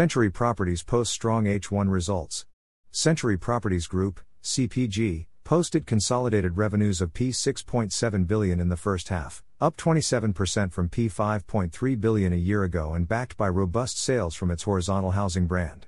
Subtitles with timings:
[0.00, 2.46] Century Properties posts strong H1 results.
[2.90, 9.76] Century Properties Group, CPG, posted consolidated revenues of P6.7 billion in the first half, up
[9.76, 15.10] 27% from P5.3 billion a year ago and backed by robust sales from its horizontal
[15.10, 15.86] housing brand.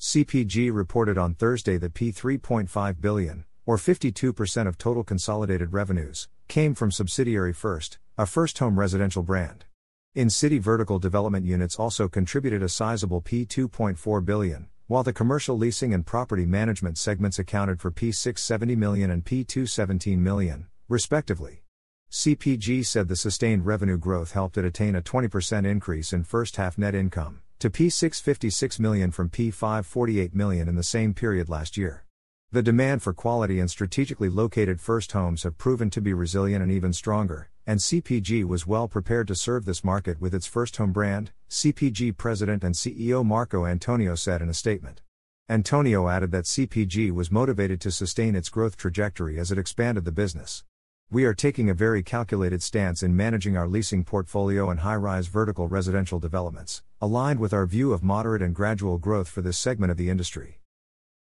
[0.00, 6.90] CPG reported on Thursday that P3.5 billion, or 52% of total consolidated revenues, came from
[6.90, 9.66] subsidiary PHirst, a first home residential brand.
[10.14, 15.94] In city vertical development units also contributed a sizable P2.4 billion, while the commercial leasing
[15.94, 21.62] and property management segments accounted for P670 million and P217 million, respectively.
[22.10, 26.76] CPG said the sustained revenue growth helped it attain a 20% increase in first half
[26.76, 32.04] net income to P656 million from P548 million in the same period last year.
[32.50, 36.70] The demand for quality and strategically located first homes have proven to be resilient and
[36.70, 40.92] even stronger, and CPG was well prepared to serve this market with its first home
[40.92, 45.02] brand, CPG President and CEO Marco Antonio said in a statement.
[45.48, 50.12] Antonio added that CPG was motivated to sustain its growth trajectory as it expanded the
[50.12, 50.64] business.
[51.10, 55.26] We are taking a very calculated stance in managing our leasing portfolio and high rise
[55.26, 59.90] vertical residential developments, aligned with our view of moderate and gradual growth for this segment
[59.90, 60.58] of the industry.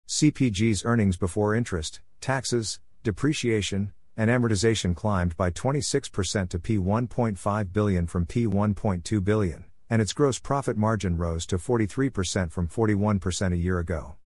[0.06, 8.26] CPG's earnings before interest, taxes, depreciation, and amortization climbed by 26% to P1.5 billion from
[8.26, 14.16] P1.2 billion, and its gross profit margin rose to 43% from 41% a year ago.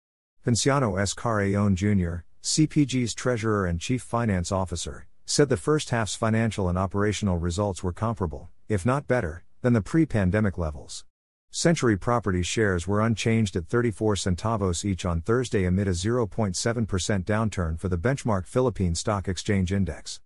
[0.45, 1.13] Ponciano S.
[1.13, 7.39] Carreon Jr., CPG's treasurer and chief finance officer, said the first half's financial and operational
[7.39, 11.05] results were comparable, if not better, than the pre pandemic levels.
[11.51, 17.79] Century Properties shares were unchanged at 34 centavos each on Thursday amid a 0.7% downturn
[17.79, 20.21] for the benchmark Philippine Stock Exchange Index.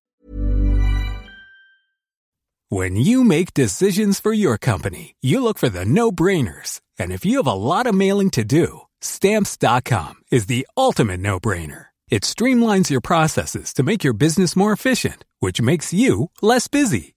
[2.73, 6.81] When you make decisions for your company, you look for the no brainers.
[7.01, 11.41] And if you have a lot of mailing to do, stamps.com is the ultimate no
[11.41, 11.87] brainer.
[12.11, 17.17] It streamlines your processes to make your business more efficient, which makes you less busy.